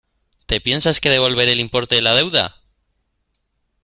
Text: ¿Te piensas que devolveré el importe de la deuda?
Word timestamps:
¿Te 0.47 0.59
piensas 0.59 0.99
que 0.99 1.11
devolveré 1.11 1.51
el 1.51 1.59
importe 1.59 1.93
de 1.93 2.01
la 2.01 2.15
deuda? 2.15 2.55